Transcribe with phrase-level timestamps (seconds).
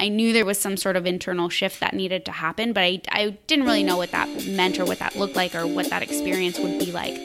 [0.00, 3.00] I knew there was some sort of internal shift that needed to happen, but I,
[3.10, 6.02] I didn't really know what that meant or what that looked like or what that
[6.02, 7.18] experience would be like.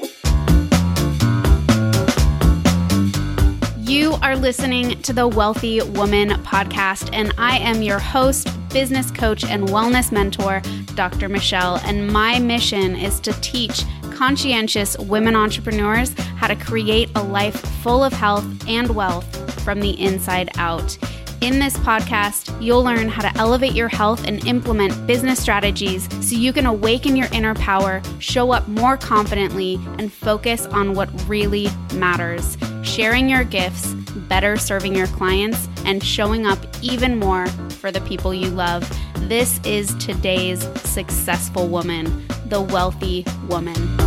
[3.78, 9.44] You are listening to the Wealthy Woman podcast, and I am your host, business coach,
[9.44, 10.64] and wellness mentor,
[10.96, 11.30] Dr.
[11.30, 11.80] Michelle.
[11.84, 13.84] And my mission is to teach
[14.16, 19.92] conscientious women entrepreneurs how to create a life full of health and wealth from the
[20.02, 20.98] inside out.
[21.44, 26.38] In this podcast, you'll learn how to elevate your health and implement business strategies so
[26.38, 31.68] you can awaken your inner power, show up more confidently, and focus on what really
[31.96, 33.93] matters sharing your gifts,
[34.29, 38.89] better serving your clients, and showing up even more for the people you love.
[39.27, 44.02] This is today's successful woman, the wealthy woman.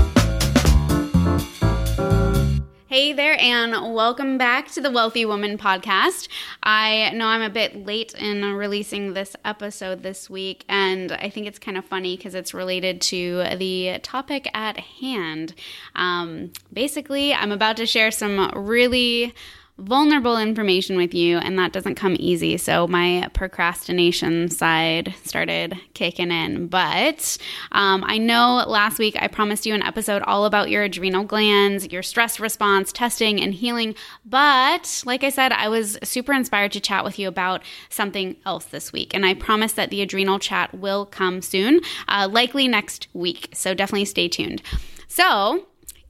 [2.97, 6.29] Hey there, and welcome back to the Wealthy Woman podcast.
[6.63, 11.47] I know I'm a bit late in releasing this episode this week, and I think
[11.47, 15.53] it's kind of funny because it's related to the topic at hand.
[15.95, 19.35] Um, basically, I'm about to share some really
[19.79, 22.57] vulnerable information with you, and that doesn't come easy.
[22.57, 26.69] So my procrastination side started kicking in.
[26.69, 27.37] But
[27.73, 31.93] um, I know last week I promised you an episode all about your adrenal glands,
[31.93, 33.95] your stress response, testing, and healing.
[34.25, 38.65] But like I said, I was super inspired to chat with you about something else
[38.67, 39.15] this week.
[39.15, 43.51] And I promise that the adrenal chat will come soon, uh, likely next week.
[43.53, 44.63] So definitely stay tuned.
[45.09, 45.67] So,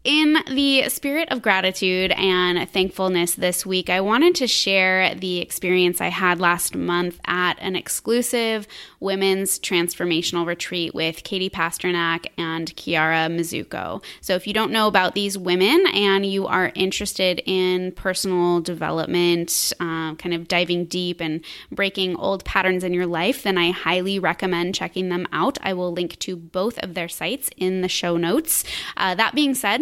[0.06, 6.00] in the spirit of gratitude and thankfulness this week, I wanted to share the experience
[6.00, 8.68] I had last month at an exclusive
[9.00, 14.00] women's transformational retreat with Caty Pasternak and Chiara Mazzucco.
[14.20, 19.72] So, if you don't know about these women and you are interested in personal development,
[19.80, 24.20] uh, kind of diving deep and breaking old patterns in your life, then I highly
[24.20, 25.58] recommend checking them out.
[25.62, 28.62] I will link to both of their sites in the show notes.
[28.96, 29.80] Uh, that being said,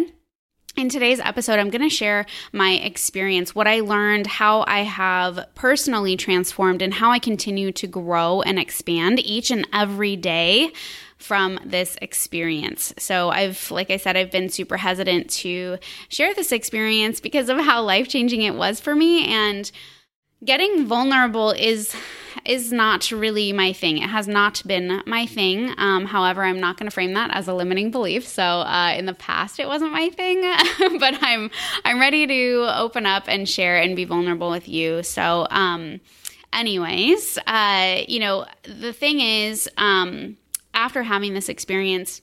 [0.75, 5.39] in today's episode, I'm going to share my experience, what I learned, how I have
[5.55, 10.71] personally transformed, and how I continue to grow and expand each and every day
[11.17, 12.93] from this experience.
[12.97, 15.77] So, I've, like I said, I've been super hesitant to
[16.09, 19.25] share this experience because of how life changing it was for me.
[19.25, 19.71] And
[20.43, 21.95] getting vulnerable is
[22.45, 23.97] is not really my thing.
[23.97, 25.73] It has not been my thing.
[25.77, 28.27] Um, however, I'm not going to frame that as a limiting belief.
[28.27, 30.41] So uh, in the past, it wasn't my thing,
[30.99, 31.49] but I'm
[31.83, 35.01] I'm ready to open up and share and be vulnerable with you.
[35.03, 36.01] So, um,
[36.53, 40.37] anyways, uh, you know, the thing is, um,
[40.73, 42.21] after having this experience.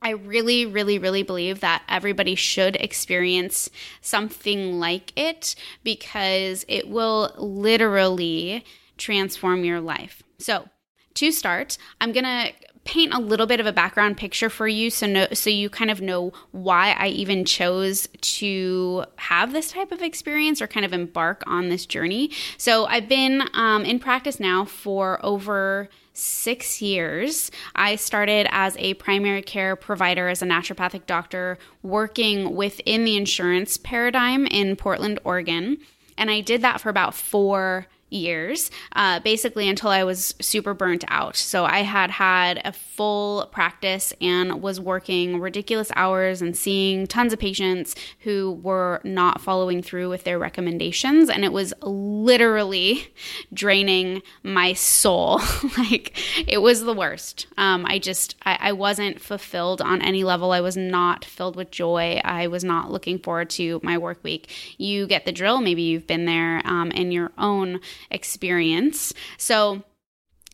[0.00, 3.68] I really, really, really believe that everybody should experience
[4.00, 8.64] something like it because it will literally
[8.96, 10.22] transform your life.
[10.38, 10.68] So,
[11.14, 12.52] to start, I'm going to
[12.88, 15.90] paint a little bit of a background picture for you so no, so you kind
[15.90, 20.94] of know why I even chose to have this type of experience or kind of
[20.94, 22.30] embark on this journey.
[22.56, 27.50] So I've been um, in practice now for over six years.
[27.74, 33.76] I started as a primary care provider, as a naturopathic doctor, working within the insurance
[33.76, 35.78] paradigm in Portland, Oregon.
[36.16, 41.04] And I did that for about four years, uh, basically until I was super burnt
[41.08, 41.36] out.
[41.36, 47.32] So I had had a full practice and was working ridiculous hours and seeing tons
[47.32, 51.28] of patients who were not following through with their recommendations.
[51.28, 53.12] And it was literally
[53.52, 55.40] draining my soul.
[55.78, 57.46] like it was the worst.
[57.56, 60.52] Um, I just, I, I wasn't fulfilled on any level.
[60.52, 62.20] I was not filled with joy.
[62.24, 64.50] I was not looking forward to my work week.
[64.78, 65.60] You get the drill.
[65.60, 67.80] Maybe you've been there um, in your own
[68.10, 69.12] experience.
[69.36, 69.82] So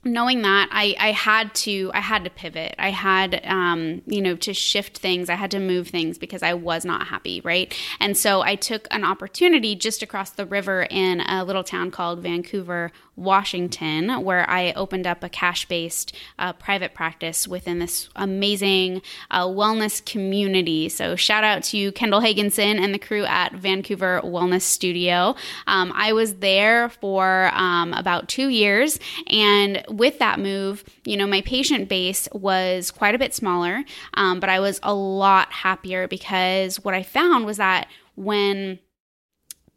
[0.05, 4.37] knowing that I, I had to i had to pivot i had um, you know
[4.37, 8.17] to shift things i had to move things because i was not happy right and
[8.17, 12.93] so i took an opportunity just across the river in a little town called vancouver
[13.17, 19.47] Washington, where I opened up a cash based uh, private practice within this amazing uh,
[19.47, 20.89] wellness community.
[20.89, 25.37] So, shout out to Kendall Hagenson and the crew at Vancouver Wellness Studio.
[25.67, 28.99] Um, I was there for um, about two years,
[29.29, 34.41] and with that move, you know, my patient base was quite a bit smaller, um,
[34.41, 37.87] but I was a lot happier because what I found was that
[38.17, 38.81] when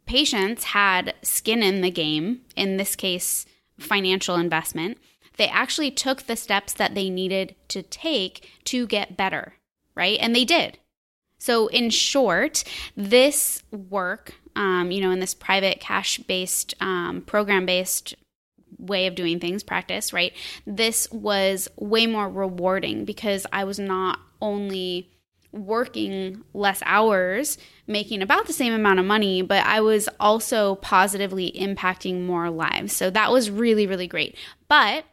[0.06, 3.46] patients had skin in the game, in this case,
[3.78, 4.98] financial investment,
[5.36, 9.54] they actually took the steps that they needed to take to get better,
[9.94, 10.18] right?
[10.20, 10.78] And they did.
[11.38, 12.64] So, in short,
[12.96, 18.16] this work, um, you know, in this private cash based, um, program based
[18.78, 20.32] way of doing things, practice, right?
[20.66, 25.10] This was way more rewarding because I was not only
[25.52, 31.50] working less hours, making about the same amount of money, but I was also positively
[31.52, 32.92] impacting more lives.
[32.92, 34.36] So that was really, really great.
[34.68, 35.04] But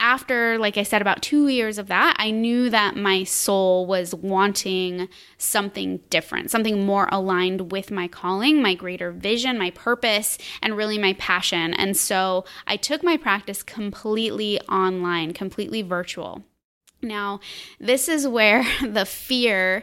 [0.00, 4.14] after, like I said, about two years of that, I knew that my soul was
[4.14, 5.08] wanting
[5.38, 10.98] something different, something more aligned with my calling, my greater vision, my purpose, and really
[10.98, 11.74] my passion.
[11.74, 16.42] And so I took my practice completely online, completely virtual.
[17.02, 17.40] Now,
[17.78, 19.82] this is where the fear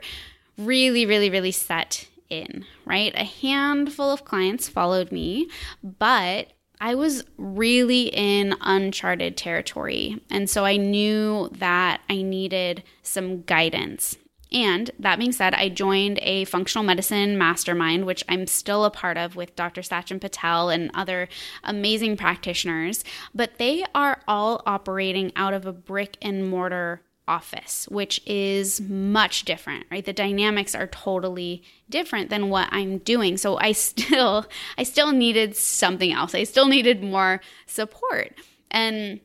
[0.57, 3.13] really, really, really set in, right?
[3.15, 5.49] A handful of clients followed me,
[5.83, 10.21] but I was really in uncharted territory.
[10.29, 14.17] And so I knew that I needed some guidance.
[14.51, 19.17] And that being said, I joined a functional medicine mastermind, which I'm still a part
[19.17, 19.81] of with Dr.
[19.81, 21.27] Sachin Patel and other
[21.63, 23.03] amazing practitioners.
[23.35, 29.43] But they are all operating out of a brick and mortar office, which is much
[29.43, 30.05] different, right?
[30.05, 33.37] The dynamics are totally different than what I'm doing.
[33.37, 34.45] So I still
[34.77, 36.33] I still needed something else.
[36.33, 38.33] I still needed more support.
[38.71, 39.19] And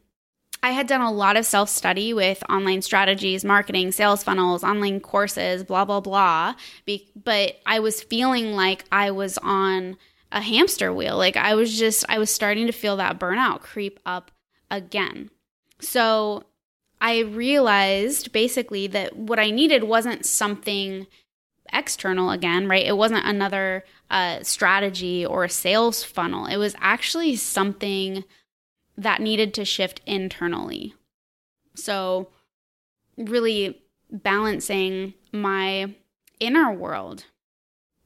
[0.64, 5.00] I had done a lot of self study with online strategies, marketing, sales funnels, online
[5.00, 6.54] courses, blah, blah, blah.
[6.84, 9.96] Be- but I was feeling like I was on
[10.30, 11.16] a hamster wheel.
[11.16, 14.30] Like I was just, I was starting to feel that burnout creep up
[14.70, 15.30] again.
[15.80, 16.44] So
[17.02, 21.08] I realized basically that what I needed wasn't something
[21.72, 22.86] external again, right?
[22.86, 26.46] It wasn't another uh, strategy or a sales funnel.
[26.46, 28.22] It was actually something
[28.96, 30.94] that needed to shift internally.
[31.74, 32.28] So,
[33.16, 35.96] really balancing my
[36.38, 37.24] inner world.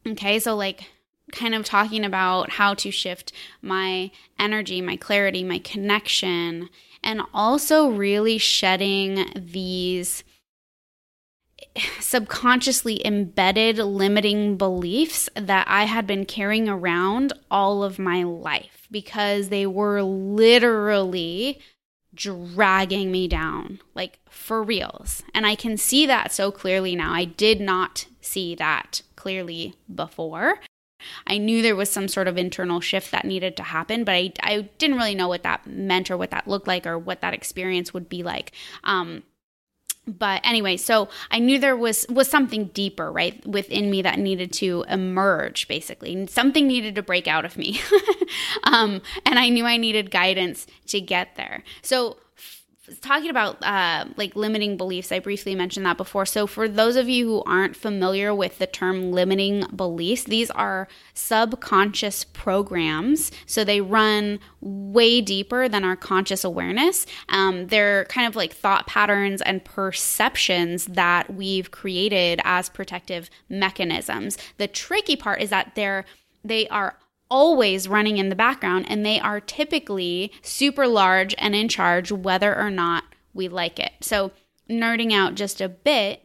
[0.06, 0.90] Okay, so like
[1.32, 6.70] kind of talking about how to shift my energy, my clarity, my connection,
[7.06, 10.24] and also really shedding these
[12.00, 19.48] subconsciously embedded limiting beliefs that I had been carrying around all of my life because
[19.48, 21.60] they were literally
[22.14, 25.22] dragging me down, like for reals.
[25.32, 27.12] And I can see that so clearly now.
[27.12, 30.60] I did not see that clearly before.
[31.26, 34.32] I knew there was some sort of internal shift that needed to happen, but I,
[34.42, 37.34] I didn't really know what that meant or what that looked like or what that
[37.34, 38.52] experience would be like.
[38.84, 39.22] Um,
[40.06, 44.52] but anyway, so I knew there was was something deeper, right, within me that needed
[44.54, 45.66] to emerge.
[45.66, 47.80] Basically, something needed to break out of me,
[48.64, 51.64] um, and I knew I needed guidance to get there.
[51.82, 52.18] So
[53.00, 56.26] talking about uh, like limiting beliefs i briefly mentioned that before.
[56.26, 60.88] So for those of you who aren't familiar with the term limiting beliefs these are
[61.14, 63.30] subconscious programs.
[63.46, 67.06] So they run way deeper than our conscious awareness.
[67.28, 74.38] Um, they're kind of like thought patterns and perceptions that we've created as protective mechanisms.
[74.58, 76.04] The tricky part is that they're
[76.44, 76.96] they are
[77.30, 82.56] always running in the background and they are typically super large and in charge whether
[82.56, 83.92] or not we like it.
[84.00, 84.32] So,
[84.68, 86.22] nerding out just a bit,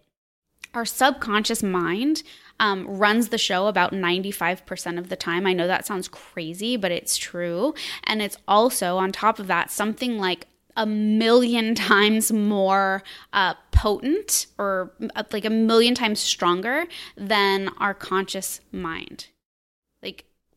[0.74, 2.24] our subconscious mind
[2.60, 5.46] um, runs the show about 95% of the time.
[5.46, 7.74] I know that sounds crazy, but it's true.
[8.04, 13.04] And it's also, on top of that, something like a million times more
[13.34, 16.86] uh, potent or uh, like a million times stronger
[17.18, 19.28] than our conscious mind.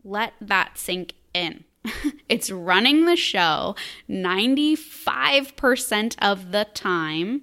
[0.04, 1.64] Let that sink in.
[2.28, 3.74] it's running the show
[4.08, 7.42] 95% of the time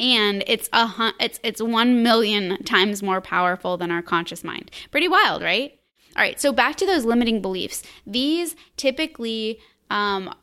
[0.00, 4.70] and it's a it's it's 1 million times more powerful than our conscious mind.
[4.90, 5.78] Pretty wild, right?
[6.16, 7.82] All right, so back to those limiting beliefs.
[8.06, 9.58] These typically
[9.90, 10.34] um,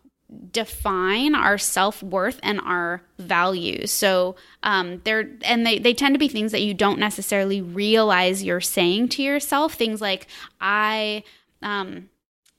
[0.51, 6.27] define our self-worth and our values so um, they're and they, they tend to be
[6.27, 10.27] things that you don't necessarily realize you're saying to yourself things like
[10.59, 11.23] i
[11.65, 12.09] um,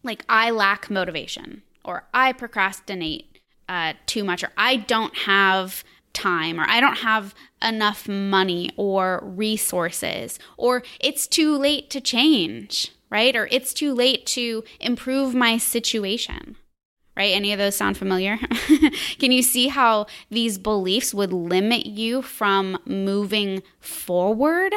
[0.02, 6.58] like I lack motivation or I procrastinate uh, too much or I don't have time
[6.60, 13.34] or I don't have enough money or resources or it's too late to change, right?
[13.34, 16.56] Or it's too late to improve my situation.
[17.16, 17.32] Right?
[17.32, 18.36] Any of those sound familiar?
[19.18, 24.74] Can you see how these beliefs would limit you from moving forward?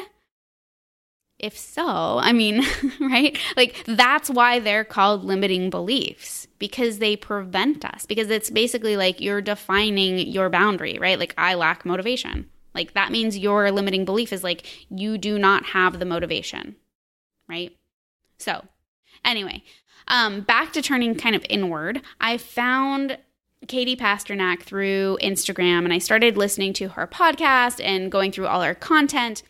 [1.40, 2.64] If so, I mean,
[3.00, 3.38] right?
[3.56, 8.06] Like that's why they're called limiting beliefs because they prevent us.
[8.06, 11.18] Because it's basically like you're defining your boundary, right?
[11.18, 12.50] Like I lack motivation.
[12.76, 16.76] Like that means your limiting belief is like you do not have the motivation,
[17.48, 17.76] right?
[18.38, 18.66] So,
[19.26, 19.64] anyway,
[20.08, 23.18] um, back to turning kind of inward, I found
[23.68, 28.62] Caty Pasternak through Instagram and I started listening to her podcast and going through all
[28.62, 29.44] her content.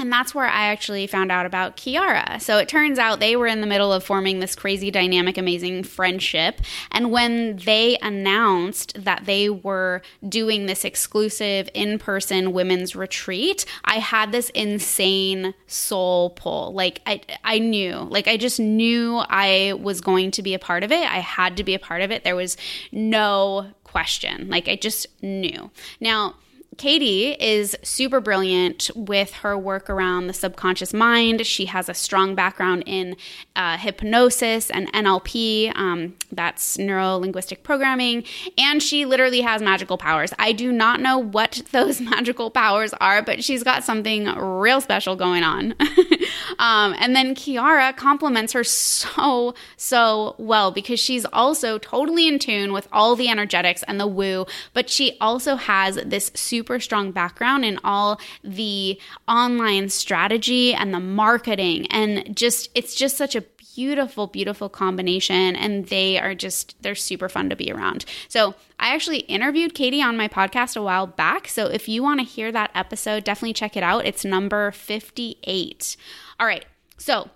[0.00, 2.38] And that's where I actually found out about Chiara.
[2.38, 5.82] So it turns out they were in the middle of forming this crazy, dynamic, amazing
[5.82, 6.60] friendship.
[6.92, 13.96] And when they announced that they were doing this exclusive in person women's retreat, I
[13.96, 16.72] had this insane soul pull.
[16.72, 20.84] Like, I, I knew, like, I just knew I was going to be a part
[20.84, 21.02] of it.
[21.02, 22.22] I had to be a part of it.
[22.22, 22.56] There was
[22.92, 24.48] no question.
[24.48, 25.72] Like, I just knew.
[26.00, 26.36] Now,
[26.78, 31.44] Caty is super brilliant with her work around the subconscious mind.
[31.44, 33.16] She has a strong background in
[33.56, 38.22] uh, hypnosis and NLP, um, that's neuro linguistic programming,
[38.56, 40.32] and she literally has magical powers.
[40.38, 45.16] I do not know what those magical powers are, but she's got something real special
[45.16, 45.74] going on.
[46.58, 52.72] um, and then Chiara complements her so, so well because she's also totally in tune
[52.72, 57.64] with all the energetics and the woo, but she also has this super strong background
[57.64, 61.86] in all the online strategy and the marketing.
[61.90, 63.44] And just it's just such a
[63.78, 68.04] beautiful beautiful combination and they are just they're super fun to be around.
[68.28, 72.18] So, I actually interviewed Caty on my podcast a while back, so if you want
[72.20, 74.04] to hear that episode, definitely check it out.
[74.04, 75.96] It's number 58.
[76.40, 76.64] All right.
[76.96, 77.30] So,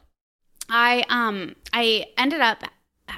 [0.69, 2.65] I um I ended up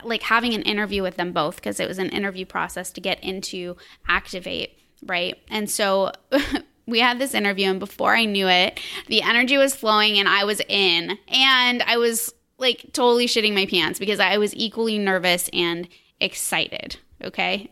[0.02, 3.22] like having an interview with them both because it was an interview process to get
[3.22, 3.76] into
[4.06, 5.38] Activate right?
[5.48, 6.12] And so
[6.86, 10.44] we had this interview, and before I knew it, the energy was flowing and I
[10.44, 11.18] was in.
[11.28, 12.32] And I was
[12.64, 15.88] like totally shitting my pants because I was equally nervous and
[16.20, 16.96] excited.
[17.22, 17.68] Okay.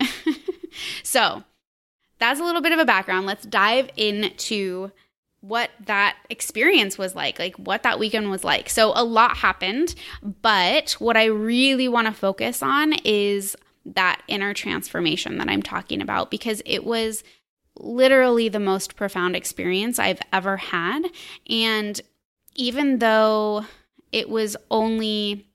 [1.03, 1.43] so
[2.19, 3.27] that's a little bit of a background.
[3.27, 4.93] Let's dive into
[5.41, 8.71] what that experience was like, like what that weekend was like.
[8.71, 14.55] So, a lot happened, but what I really want to focus on is that inner
[14.55, 17.25] transformation that I'm talking about because it was
[17.77, 21.07] literally the most profound experience I've ever had.
[21.49, 22.01] And
[22.55, 23.67] even though
[24.13, 25.49] it was only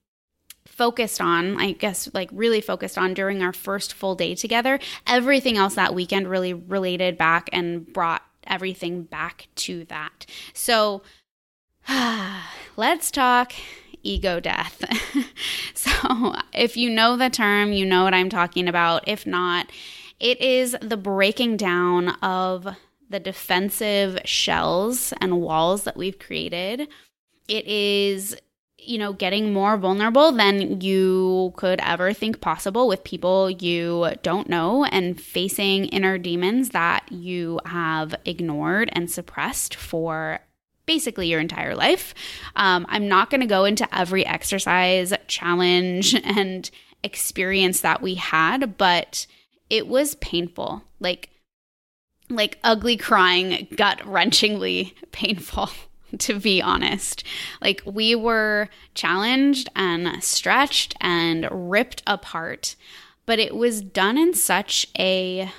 [0.65, 5.57] focused on, I guess, like really focused on during our first full day together, everything
[5.57, 10.25] else that weekend really related back and brought everything back to that.
[10.53, 11.01] So
[12.75, 13.53] let's talk
[14.03, 14.83] ego death.
[15.73, 19.07] so, if you know the term, you know what I'm talking about.
[19.07, 19.71] If not,
[20.19, 22.67] it is the breaking down of
[23.09, 26.87] the defensive shells and walls that we've created.
[27.47, 28.35] It is,
[28.87, 34.49] you know, getting more vulnerable than you could ever think possible with people you don't
[34.49, 40.39] know and facing inner demons that you have ignored and suppressed for
[40.85, 42.15] basically your entire life.
[42.55, 46.69] Um, I'm not going to go into every exercise, challenge, and
[47.03, 49.27] experience that we had, but
[49.69, 50.83] it was painful.
[50.99, 51.29] Like,
[52.29, 55.69] like ugly crying, gut wrenchingly painful,
[56.19, 57.23] to be honest.
[57.61, 62.75] Like, we were challenged and stretched and ripped apart,
[63.25, 65.51] but it was done in such a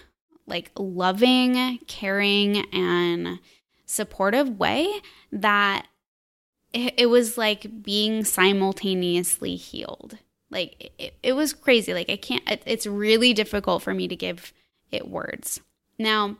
[0.46, 3.38] like loving, caring, and
[3.84, 4.88] supportive way
[5.32, 5.86] that
[6.72, 10.18] it, was like being simultaneously healed.
[10.50, 11.94] Like it, it was crazy.
[11.94, 14.52] Like I can't, it, it's really difficult for me to give
[14.90, 15.60] it words.
[15.98, 16.36] Now,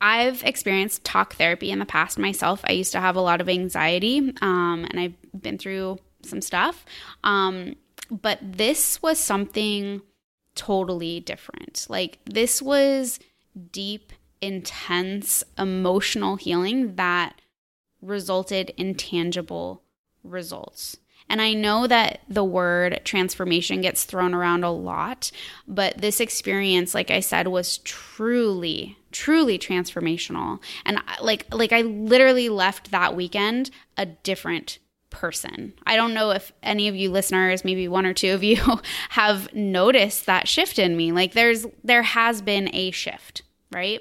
[0.00, 2.62] I've experienced talk therapy in the past myself.
[2.64, 6.84] I used to have a lot of anxiety, um, and I've been through some stuff.
[7.22, 7.74] Um,
[8.10, 10.02] but this was something
[10.54, 11.86] totally different.
[11.88, 13.20] Like, this was
[13.70, 17.40] deep intense emotional healing that
[18.00, 19.82] resulted in tangible
[20.24, 20.96] results.
[21.28, 25.30] And I know that the word transformation gets thrown around a lot,
[25.68, 30.60] but this experience, like I said, was truly, truly transformational.
[30.84, 34.78] And like, like I literally left that weekend a different
[35.10, 35.72] person.
[35.86, 38.62] I don't know if any of you listeners, maybe one or two of you,
[39.10, 41.12] have noticed that shift in me.
[41.12, 44.00] Like, there's, there has been a shift, right?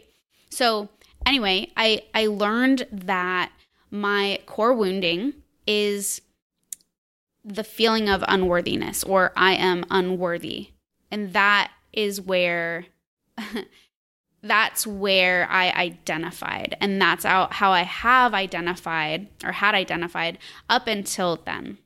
[0.50, 0.90] So,
[1.26, 3.52] anyway, I I learned that
[3.92, 5.34] my core wounding
[5.66, 6.22] is
[7.44, 10.70] the feeling of unworthiness or I am unworthy.
[11.12, 12.86] And that is where
[14.42, 20.38] that's where I identified and that's how, I have identified or had identified
[20.70, 21.78] up until then.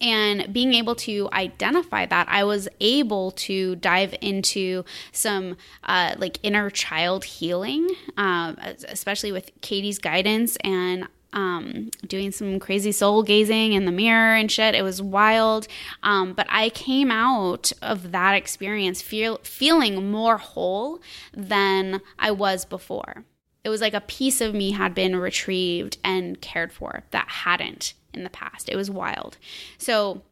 [0.00, 6.40] And being able to identify that i was able to dive into some uh, like
[6.42, 11.06] inner child healing um, especially with Caty's guidance and
[11.36, 14.74] um, doing some crazy soul gazing in the mirror and shit.
[14.74, 15.68] It was wild.
[16.02, 21.02] Um, but I came out of that experience feel, feeling more whole
[21.34, 23.24] than I was before.
[23.64, 27.92] It was like a piece of me had been retrieved and cared for that hadn't
[28.14, 28.70] in the past.
[28.70, 29.36] It was wild.
[29.76, 30.22] So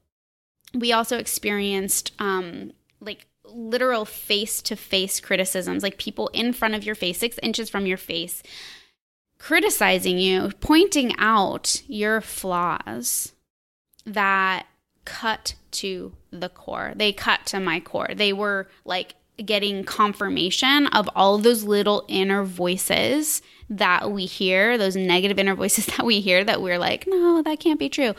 [0.72, 6.84] we also experienced um, like literal face to face criticisms, like people in front of
[6.84, 8.42] your face, six inches from your face,
[9.38, 13.32] criticizing you, pointing out your flaws
[14.06, 14.66] that
[15.04, 16.92] cut to the core.
[16.96, 18.10] They cut to my core.
[18.14, 19.14] They were like
[19.44, 25.86] getting confirmation of all those little inner voices that we hear, those negative inner voices
[25.96, 28.14] that we hear that we're like, no, that can't be true.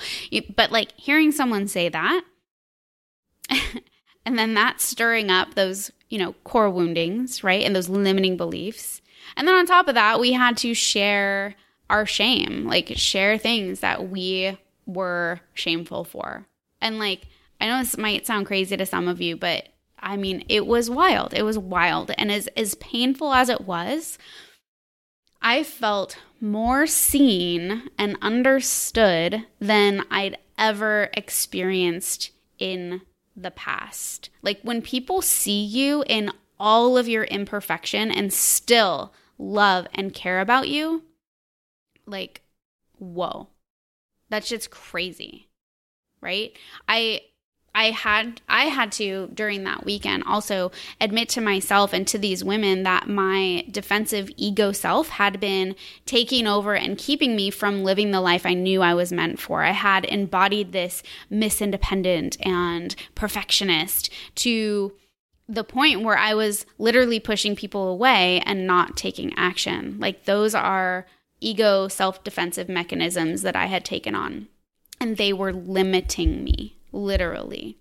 [0.56, 2.24] But like hearing someone say that,
[4.26, 7.64] and then that stirring up those, you know, core woundings, right?
[7.64, 9.02] And those limiting beliefs.
[9.38, 11.56] And then on top of that, we had to share
[11.90, 16.48] our shame, like share things that we were shameful for.
[16.82, 17.28] And like,
[17.60, 20.90] I know this might sound crazy to some of you, but I mean, it was
[20.90, 21.34] wild.
[21.34, 22.12] It was wild.
[22.18, 24.18] And as, as painful as it was,
[25.42, 33.02] I felt more seen and understood than I'd ever experienced in
[33.36, 34.30] the past.
[34.42, 40.40] Like when people see you in all of your imperfection and still love and care
[40.40, 41.04] about you,
[42.06, 42.42] like,
[42.98, 43.50] whoa,
[44.30, 45.48] that's just crazy,
[46.22, 46.56] right?
[46.88, 47.22] I
[47.76, 52.42] I had I had to during that weekend also admit to myself and to these
[52.42, 55.76] women that my defensive ego self had been
[56.06, 59.62] taking over and keeping me from living the life I knew I was meant for.
[59.62, 64.94] I had embodied this Miss Independent and perfectionist to
[65.48, 69.98] the point where I was literally pushing people away and not taking action.
[70.00, 71.06] Like those are
[71.40, 74.48] ego self defensive mechanisms that I had taken on
[75.00, 77.78] and they were limiting me literally.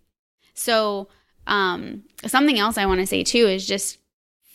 [0.54, 1.08] So,
[1.46, 3.98] um, something else I want to say too is just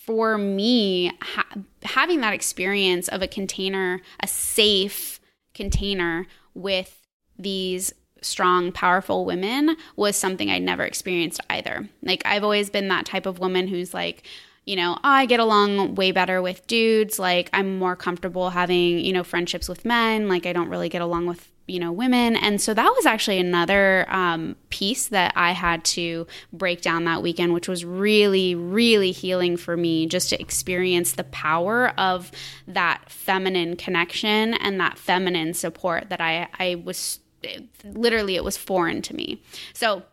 [0.05, 5.19] for me, ha- having that experience of a container, a safe
[5.53, 11.89] container with these strong, powerful women was something I'd never experienced either.
[12.01, 14.23] Like, I've always been that type of woman who's like,
[14.65, 17.17] you know, oh, I get along way better with dudes.
[17.17, 20.27] Like, I'm more comfortable having, you know, friendships with men.
[20.27, 23.37] Like, I don't really get along with you know women and so that was actually
[23.37, 29.11] another um, piece that i had to break down that weekend which was really really
[29.11, 32.31] healing for me just to experience the power of
[32.67, 37.19] that feminine connection and that feminine support that i i was
[37.83, 39.41] literally it was foreign to me
[39.73, 40.03] so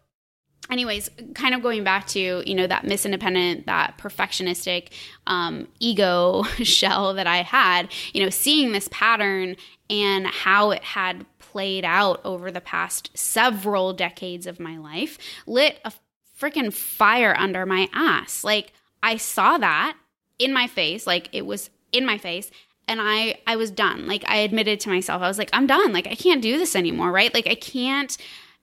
[0.71, 4.89] anyways kind of going back to you know that miss independent that perfectionistic
[5.27, 9.57] um, ego shell that i had you know seeing this pattern
[9.89, 15.79] and how it had played out over the past several decades of my life lit
[15.85, 15.93] a
[16.39, 18.45] freaking fire under my ass.
[18.45, 19.97] Like I saw that
[20.39, 22.51] in my face, like it was in my face
[22.89, 24.07] and I I was done.
[24.07, 25.93] Like I admitted to myself, I was like I'm done.
[25.93, 27.33] Like I can't do this anymore, right?
[27.33, 28.17] Like I can't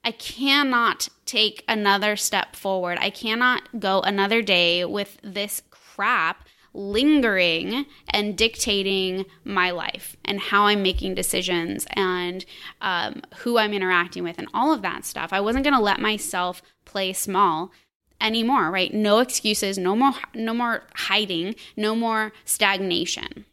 [0.04, 2.98] I cannot take another step forward.
[3.00, 10.64] I cannot go another day with this crap lingering and dictating my life and how
[10.66, 12.44] I'm making decisions and
[12.82, 15.32] um, who I'm interacting with and all of that stuff.
[15.32, 17.72] I wasn't going to let myself play small
[18.20, 18.94] anymore, right?
[18.94, 23.46] No excuses, no more no more hiding, no more stagnation.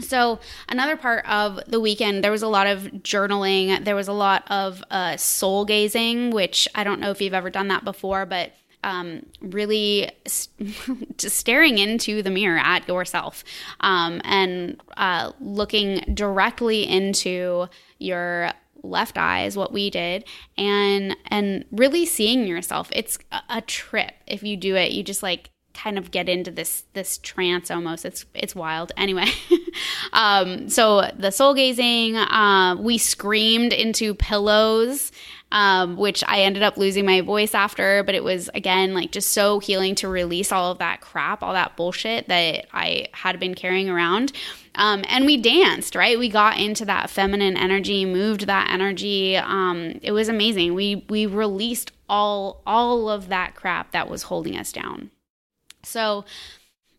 [0.00, 3.84] So, another part of the weekend, there was a lot of journaling.
[3.84, 7.50] There was a lot of uh, soul gazing, which I don't know if you've ever
[7.50, 8.52] done that before, but
[8.84, 10.10] um, really
[11.16, 13.44] just staring into the mirror at yourself
[13.80, 18.52] um, and uh, looking directly into your
[18.82, 20.24] left eye is what we did
[20.58, 25.22] and and really seeing yourself it's a, a trip if you do it you just
[25.22, 29.26] like kind of get into this this trance almost it's it's wild anyway
[30.12, 35.12] um so the soul gazing uh, we screamed into pillows
[35.52, 38.02] um, which I ended up losing my voice after.
[38.02, 41.52] But it was, again, like just so healing to release all of that crap, all
[41.52, 44.32] that bullshit that I had been carrying around.
[44.74, 46.18] Um, and we danced, right?
[46.18, 49.36] We got into that feminine energy, moved that energy.
[49.36, 50.74] Um, it was amazing.
[50.74, 55.10] We we released all all of that crap that was holding us down.
[55.84, 56.24] So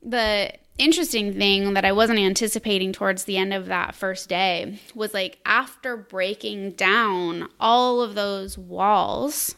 [0.01, 5.13] the interesting thing that I wasn't anticipating towards the end of that first day was
[5.13, 9.55] like after breaking down all of those walls,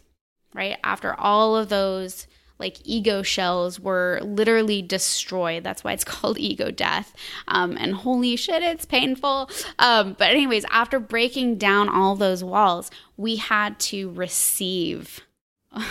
[0.53, 0.77] right?
[0.83, 5.63] After all of those like ego shells were literally destroyed.
[5.63, 7.13] That's why it's called ego death.
[7.47, 9.49] Um, and holy shit, it's painful.
[9.79, 15.21] Um, but, anyways, after breaking down all those walls, we had to receive.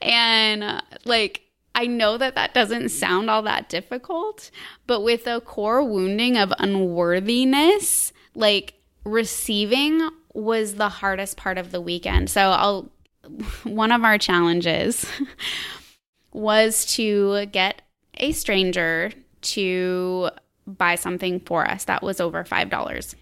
[0.00, 1.42] and uh, like,
[1.76, 4.50] I know that that doesn't sound all that difficult,
[4.86, 11.80] but with a core wounding of unworthiness, like receiving was the hardest part of the
[11.80, 12.30] weekend.
[12.30, 12.90] So I'll
[13.64, 15.06] one of our challenges
[16.32, 17.82] was to get
[18.16, 19.12] a stranger
[19.42, 20.30] to
[20.66, 23.14] buy something for us that was over $5.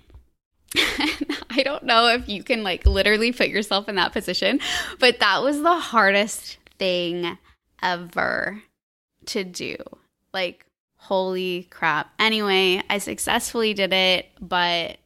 [1.50, 4.60] I don't know if you can like literally put yourself in that position,
[5.00, 7.36] but that was the hardest thing
[7.82, 8.62] ever
[9.26, 9.76] to do.
[10.32, 12.12] Like, holy crap.
[12.18, 14.98] Anyway, I successfully did it, but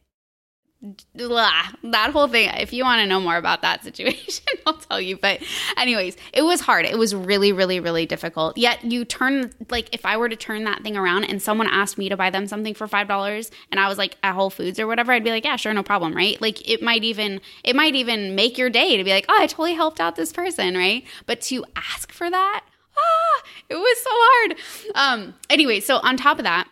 [1.13, 5.01] blah, that whole thing if you want to know more about that situation i'll tell
[5.01, 5.17] you.
[5.17, 5.41] But
[5.77, 6.85] anyways it was hard.
[6.85, 8.57] It was really really really difficult.
[8.57, 11.97] Yet you turn like if i were to turn that thing around and someone asked
[11.97, 14.79] me to buy them something for five dollars and i was like at whole foods
[14.79, 16.41] or whatever i'd be like yeah sure no problem right?
[16.41, 19.47] Like it might even it might even make your day to be like oh i
[19.47, 21.03] totally helped out this person right?
[21.25, 22.63] But to ask for that
[22.97, 24.57] ah it was so hard.
[24.95, 26.67] Um anyway so on top of that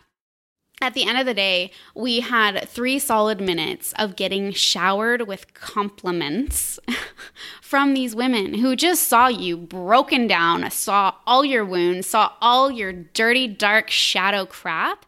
[0.80, 5.52] at the end of the day, we had three solid minutes of getting showered with
[5.54, 6.78] compliments
[7.62, 12.70] from these women who just saw you broken down, saw all your wounds, saw all
[12.70, 15.04] your dirty, dark shadow crap,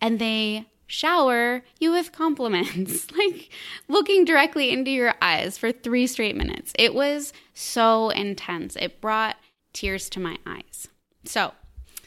[0.00, 3.48] and they shower you with compliments, like
[3.88, 6.72] looking directly into your eyes for three straight minutes.
[6.78, 8.76] It was so intense.
[8.76, 9.36] It brought
[9.72, 10.86] tears to my eyes.
[11.24, 11.52] So,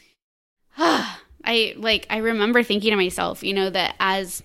[0.78, 4.42] ah, I like I remember thinking to myself, you know, that as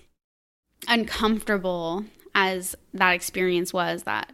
[0.88, 4.32] uncomfortable as that experience was that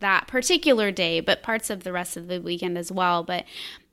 [0.00, 3.44] that particular day, but parts of the rest of the weekend as well, but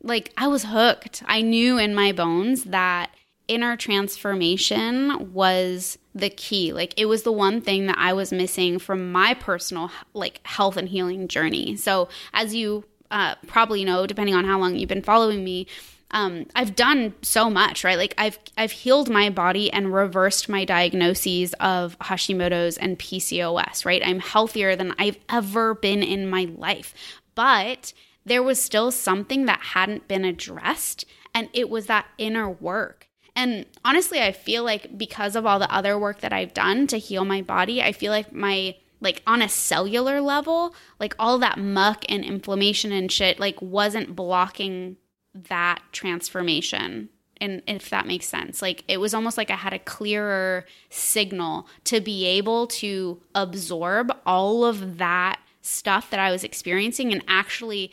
[0.02, 1.24] like I was hooked.
[1.26, 3.12] I knew in my bones that
[3.48, 6.74] inner transformation was the key.
[6.74, 10.78] Like it was the one thing that I was missing from my personal like health
[10.78, 11.76] and healing journey.
[11.76, 15.68] So as you uh, probably know, depending on how long you've been following me,
[16.12, 17.98] um, I've done so much, right?
[17.98, 24.02] Like I've I've healed my body and reversed my diagnoses of Hashimoto's and PCOS, right?
[24.04, 26.94] I'm healthier than I've ever been in my life.
[27.36, 27.94] But
[28.26, 33.08] there was still something that hadn't been addressed, and it was that inner work.
[33.36, 36.98] And honestly, I feel like because of all the other work that I've done to
[36.98, 41.58] heal my body, I feel like my like on a cellular level, like all that
[41.58, 44.98] muck and inflammation and shit like wasn't blocking
[45.48, 47.10] that transformation
[47.42, 48.62] and if that makes sense.
[48.62, 54.12] Like it was almost like i had a clearer signal to be able to absorb
[54.26, 57.92] all of that stuff that i was experiencing and actually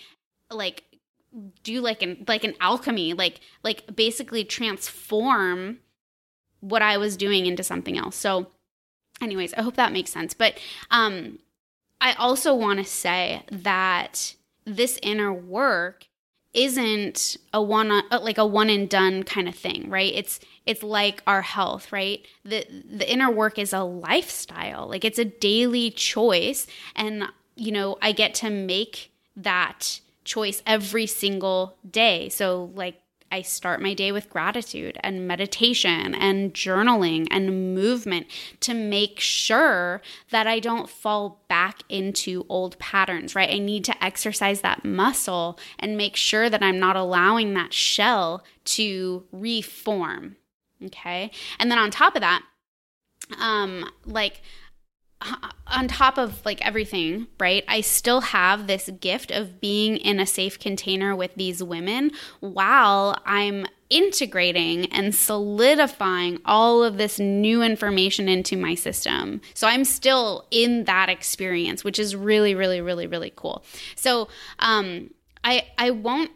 [0.51, 0.85] like
[1.63, 5.79] do like an like an alchemy like like basically transform
[6.61, 8.17] what i was doing into something else.
[8.17, 8.49] So
[9.21, 10.35] anyways i hope that makes sense.
[10.35, 10.59] But
[10.91, 11.39] um
[12.01, 16.07] i also want to say that this inner work
[16.57, 20.13] isn't a one uh, like a one and done kind of thing right?
[20.15, 22.27] It's it's like our health right?
[22.45, 24.89] The the inner work is a lifestyle.
[24.89, 26.67] Like it's a daily choice.
[26.97, 27.25] And
[27.59, 32.29] you know i get to make that choice every single day.
[32.29, 38.27] So like I start my day with gratitude and meditation and journaling and movement
[38.61, 43.51] to make sure that I don't fall back into old patterns, right?
[43.51, 48.45] I need to exercise that muscle and make sure that I'm not allowing that shell
[48.65, 50.37] to reform.
[50.85, 51.31] Okay.
[51.59, 52.43] And then on top of that,
[53.41, 54.43] um, like,
[55.67, 57.65] on top of like everything, right?
[57.69, 63.17] I still have this gift of being in a safe container with these women while
[63.25, 69.41] I'm integrating and solidifying all of this new information into my system.
[69.55, 73.65] So I'm still in that experience, which is really, really, really, really cool.
[73.95, 75.11] So um,
[75.45, 76.31] I I won't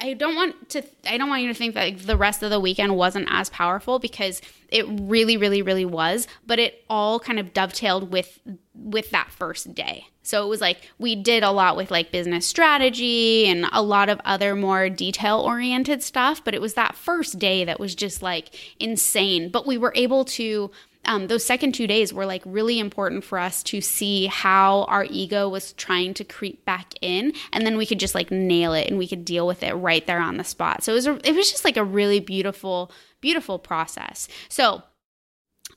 [0.00, 2.50] I don't want to I don't want you to think that like, the rest of
[2.50, 7.38] the weekend wasn't as powerful because it really really really was, but it all kind
[7.38, 8.40] of dovetailed with
[8.82, 10.06] with that first day.
[10.22, 14.08] So it was like we did a lot with like business strategy and a lot
[14.08, 18.22] of other more detail oriented stuff, but it was that first day that was just
[18.22, 20.70] like insane, but we were able to
[21.06, 25.06] um, those second two days were like really important for us to see how our
[25.08, 28.88] ego was trying to creep back in and then we could just like nail it
[28.88, 30.84] and we could deal with it right there on the spot.
[30.84, 34.28] So it was a, it was just like a really beautiful beautiful process.
[34.48, 34.82] So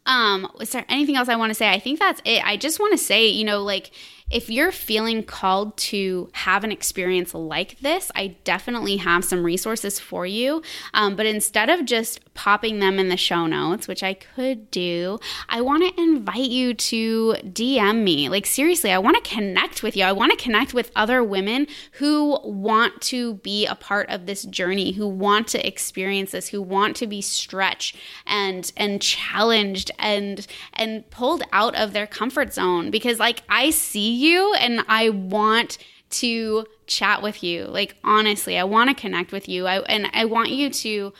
[0.06, 1.70] um is there anything else i want to say?
[1.70, 2.46] I think that's it.
[2.46, 3.92] I just want to say you know like
[4.34, 10.00] if you're feeling called to have an experience like this, I definitely have some resources
[10.00, 10.64] for you.
[10.96, 15.20] Um, but instead of just popping them in the show notes, which I could do,
[15.50, 18.28] I want to invite you to DM me.
[18.28, 20.04] Like, seriously, I want to connect with you.
[20.04, 24.44] I want to connect with other women who want to be a part of this
[24.44, 30.48] journey, who want to experience this, who want to be stretched and and challenged and
[30.74, 35.78] and pulled out of their comfort zone because like I see you and I want
[36.12, 37.66] to chat with you.
[37.66, 39.68] Like honestly, I want to connect with you.
[39.68, 41.14] I and I want you to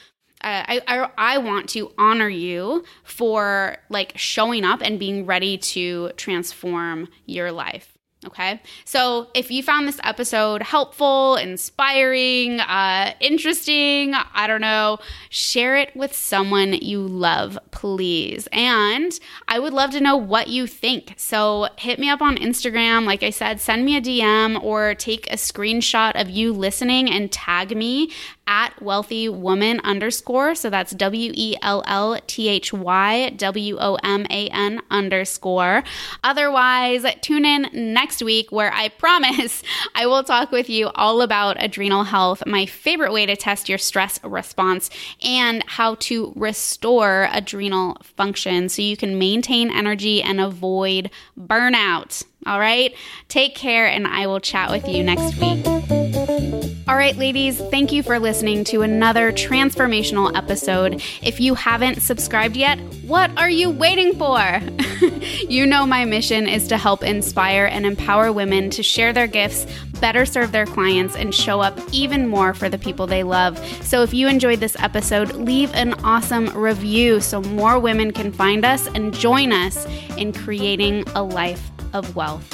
[0.44, 5.58] uh, I, I, I want to honor you for like showing up and being ready
[5.58, 7.93] to transform your life.
[8.26, 8.62] Okay.
[8.86, 15.96] So if you found this episode helpful, inspiring, uh, interesting, I don't know, share it
[15.96, 18.48] with someone you love, please.
[18.52, 21.14] And I would love to know what you think.
[21.18, 23.06] So hit me up on Instagram.
[23.06, 27.32] Like I said, send me a DM or take a screenshot of you listening and
[27.32, 28.12] tag me
[28.48, 30.56] at wellthy woman underscore.
[30.56, 35.84] So that's W E L L T H Y W O M A N underscore.
[36.24, 39.64] Otherwise, tune in next week where I promise
[39.96, 43.78] I will talk with you all about adrenal health, my favorite way to test your
[43.78, 44.90] stress response,
[45.22, 52.24] and how to restore adrenal function so you can maintain energy and avoid burnout.
[52.46, 52.94] All right.
[53.30, 56.73] Take care, and I will chat with you next week.
[56.86, 61.02] All right, ladies, thank you for listening to another transformational episode.
[61.22, 64.60] If you haven't subscribed yet, what are you waiting for?
[65.50, 69.66] you know, my mission is to help inspire and empower women to share their gifts,
[70.02, 73.58] better serve their clients, and show up even more for the people they love.
[73.82, 78.66] So if you enjoyed this episode, leave an awesome review so more women can find
[78.66, 79.86] us and join us
[80.18, 82.54] in creating a life of wealth.